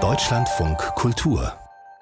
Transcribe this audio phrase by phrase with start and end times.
[0.00, 1.52] Deutschlandfunk Kultur.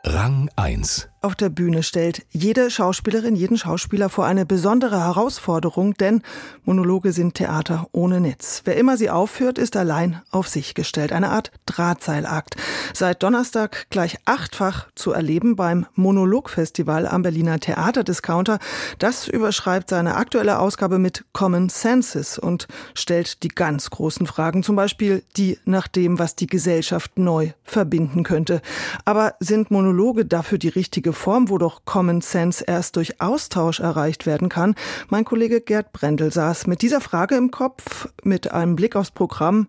[0.04, 6.22] Rang 1 auf der Bühne stellt jede Schauspielerin, jeden Schauspieler vor eine besondere Herausforderung, denn
[6.64, 8.62] Monologe sind Theater ohne Netz.
[8.64, 11.12] Wer immer sie aufführt, ist allein auf sich gestellt.
[11.12, 12.54] Eine Art Drahtseilakt.
[12.94, 18.60] Seit Donnerstag gleich achtfach zu erleben beim Monologfestival am Berliner Theaterdiscounter.
[19.00, 24.76] Das überschreibt seine aktuelle Ausgabe mit Common Senses und stellt die ganz großen Fragen, zum
[24.76, 28.62] Beispiel die nach dem, was die Gesellschaft neu verbinden könnte.
[29.04, 34.26] Aber sind Monologe dafür die richtige Form, wo doch Common Sense erst durch Austausch erreicht
[34.26, 34.74] werden kann.
[35.08, 39.66] Mein Kollege Gerd Brendel saß mit dieser Frage im Kopf, mit einem Blick aufs Programm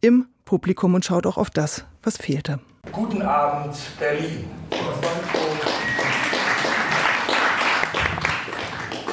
[0.00, 2.60] im Publikum und schaut auch auf das, was fehlte.
[2.92, 4.44] Guten Abend, Berlin.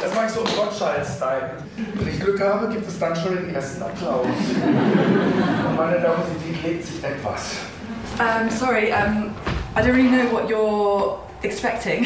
[0.01, 1.51] Das mache ich so im Gottschalk-Style.
[1.95, 4.25] Wenn ich Glück habe, gibt es dann schon den ersten Applaus.
[4.25, 7.57] Und meine Nervosität legt sich etwas.
[8.19, 9.31] Um, sorry, um,
[9.75, 12.05] I don't really know what your expecting.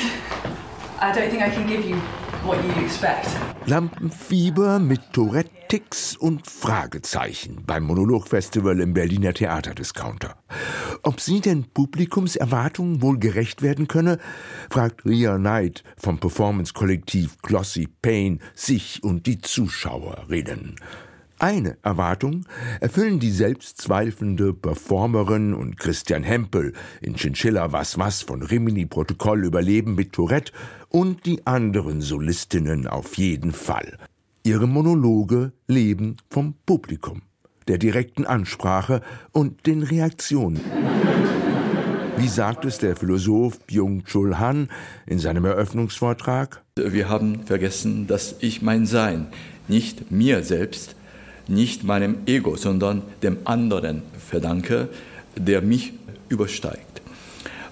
[1.02, 1.96] I don't think I can give you
[2.46, 3.28] what you expect.
[3.66, 10.36] Lampenfieber mit Tourette-Ticks und Fragezeichen beim Monologfestival im Berliner Theaterdiscounter.
[11.04, 14.20] Ob sie den Publikumserwartungen wohl gerecht werden könne,
[14.70, 20.76] fragt Ria Knight vom Performance-Kollektiv Glossy Pain sich und die Zuschauerinnen.
[21.42, 22.46] Eine Erwartung
[22.82, 29.96] erfüllen die selbstzweifelnde Performerin und Christian Hempel in Chinchilla Was Was von Rimini Protokoll Überleben
[29.96, 30.52] mit Tourette
[30.90, 33.98] und die anderen Solistinnen auf jeden Fall.
[34.44, 37.24] Ihre Monologe leben vom Publikum,
[37.68, 40.62] der direkten Ansprache und den Reaktionen.
[42.18, 44.70] Wie sagt es der Philosoph Byung-Chul Han
[45.08, 46.62] in seinem Eröffnungsvortrag?
[46.76, 49.26] Wir haben vergessen, dass ich mein Sein,
[49.68, 50.96] nicht mir selbst,
[51.48, 54.90] nicht meinem Ego, sondern dem anderen verdanke,
[55.36, 55.94] der mich
[56.30, 57.02] übersteigt.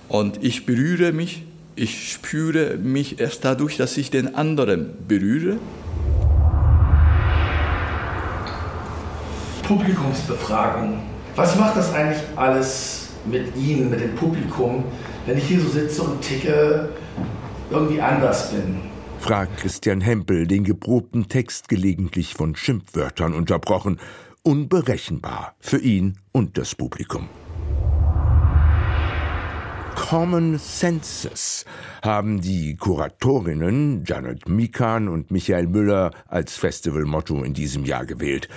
[0.08, 1.44] Und ich berühre mich,
[1.76, 5.58] ich spüre mich erst dadurch, dass ich den anderen berühre.
[9.64, 11.00] Publikumsbefragung.
[11.36, 14.84] Was macht das eigentlich alles mit Ihnen, mit dem Publikum,
[15.26, 16.90] wenn ich hier so sitze und ticke,
[17.70, 18.89] irgendwie anders bin?
[19.20, 24.00] Fragt Christian Hempel den geprobten Text gelegentlich von Schimpfwörtern unterbrochen,
[24.44, 27.30] unberechenbar für ihn und das Publikum.
[29.96, 31.66] Common Senses
[32.02, 38.48] haben die Kuratorinnen Janet Mikan und Michael Müller als Festivalmotto in diesem Jahr gewählt.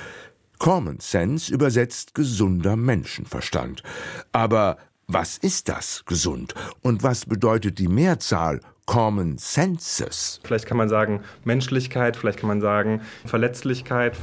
[0.58, 3.82] Common Sense übersetzt gesunder Menschenverstand.
[4.30, 6.54] Aber was ist das gesund?
[6.80, 10.40] Und was bedeutet die Mehrzahl Common Senses.
[10.44, 14.16] Vielleicht kann man sagen Menschlichkeit, vielleicht kann man sagen Verletzlichkeit.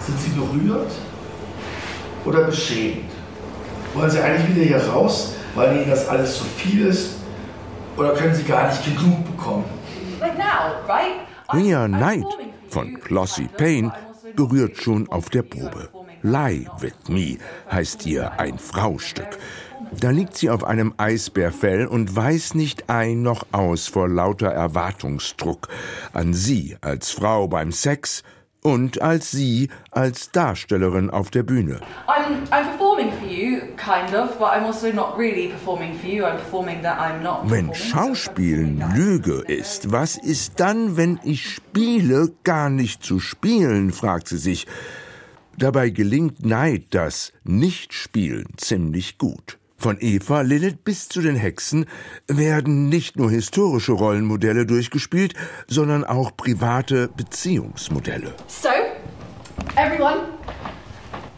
[0.00, 0.90] Sind Sie berührt
[2.24, 3.10] oder beschämt?
[3.94, 7.16] Wollen Sie eigentlich wieder hier raus, weil Ihnen das alles zu viel ist?
[7.96, 9.64] Oder können Sie gar nicht genug bekommen?
[11.52, 12.24] Ria Knight
[12.68, 13.92] von Glossy Payne
[14.34, 15.90] berührt schon auf der Probe.
[16.22, 17.36] Lie with me
[17.70, 19.38] heißt ihr ein Fraustück.
[19.98, 25.68] Da liegt sie auf einem Eisbärfell und weiß nicht ein noch aus vor lauter Erwartungsdruck
[26.12, 28.22] an sie als Frau beim Sex
[28.62, 31.80] und als sie als Darstellerin auf der Bühne.
[32.06, 36.24] I'm, I'm performing for you, kind of, but I'm also not really performing for you.
[36.24, 37.50] I'm performing that I'm not.
[37.50, 44.28] Wenn Schauspielen Lüge ist, was ist dann, wenn ich spiele, gar nicht zu spielen, fragt
[44.28, 44.66] sie sich.
[45.58, 49.58] Dabei gelingt Neid das Nichtspielen ziemlich gut.
[49.82, 51.86] Von Eva Lilith bis zu den Hexen
[52.28, 55.34] werden nicht nur historische Rollenmodelle durchgespielt,
[55.66, 58.32] sondern auch private Beziehungsmodelle.
[58.46, 58.68] So,
[59.74, 60.20] everyone,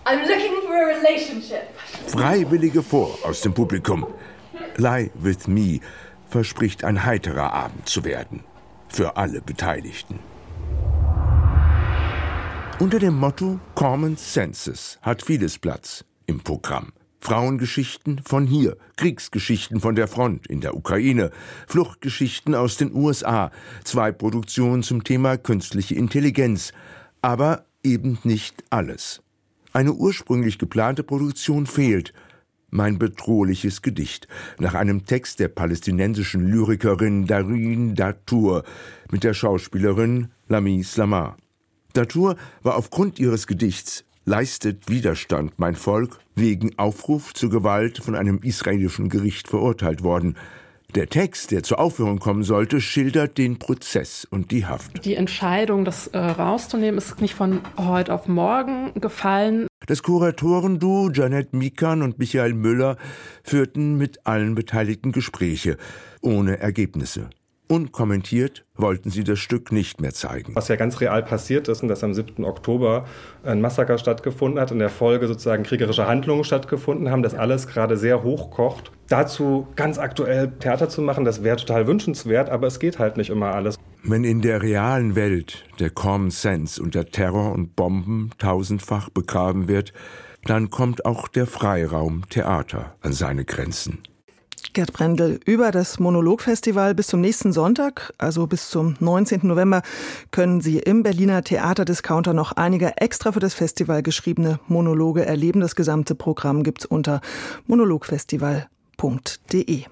[0.04, 1.62] I'm looking for a relationship.
[2.06, 4.06] Freiwillige vor aus dem Publikum.
[4.76, 5.80] Lie with me
[6.28, 8.44] verspricht ein heiterer Abend zu werden.
[8.90, 10.18] Für alle Beteiligten.
[12.78, 16.92] Unter dem Motto Common Senses hat vieles Platz im Programm.
[17.24, 21.30] Frauengeschichten von hier, Kriegsgeschichten von der Front in der Ukraine,
[21.66, 23.50] Fluchtgeschichten aus den USA,
[23.82, 26.74] zwei Produktionen zum Thema künstliche Intelligenz,
[27.22, 29.22] aber eben nicht alles.
[29.72, 32.12] Eine ursprünglich geplante Produktion fehlt.
[32.68, 34.28] Mein bedrohliches Gedicht
[34.58, 38.64] nach einem Text der palästinensischen Lyrikerin Darin Datour
[39.10, 41.38] mit der Schauspielerin Lami Slamar.
[41.94, 48.38] Datour war aufgrund ihres Gedichts leistet Widerstand mein Volk wegen Aufruf zur Gewalt von einem
[48.42, 50.36] israelischen Gericht verurteilt worden.
[50.94, 55.04] Der Text, der zur Aufführung kommen sollte, schildert den Prozess und die Haft.
[55.04, 59.66] Die Entscheidung, das äh, rauszunehmen, ist nicht von heute auf morgen gefallen.
[59.86, 62.96] Das Kuratorenduo Janet Mikan und Michael Müller
[63.42, 65.78] führten mit allen Beteiligten Gespräche,
[66.20, 67.28] ohne Ergebnisse.
[67.74, 70.54] Unkommentiert wollten sie das Stück nicht mehr zeigen.
[70.54, 72.44] Was ja ganz real passiert ist, und dass am 7.
[72.44, 73.04] Oktober
[73.42, 77.96] ein Massaker stattgefunden hat, in der Folge sozusagen kriegerische Handlungen stattgefunden haben, dass alles gerade
[77.96, 78.92] sehr hochkocht.
[79.08, 83.30] Dazu ganz aktuell Theater zu machen, das wäre total wünschenswert, aber es geht halt nicht
[83.30, 83.76] immer alles.
[84.04, 89.92] Wenn in der realen Welt der Common Sense unter Terror und Bomben tausendfach begraben wird,
[90.44, 93.98] dann kommt auch der Freiraum Theater an seine Grenzen.
[94.74, 99.46] Gerd Brendel, über das Monologfestival bis zum nächsten Sonntag, also bis zum 19.
[99.46, 99.82] November,
[100.32, 105.60] können Sie im Berliner Theaterdiscounter noch einige extra für das Festival geschriebene Monologe erleben.
[105.60, 107.20] Das gesamte Programm gibt's unter
[107.68, 109.84] monologfestival.de.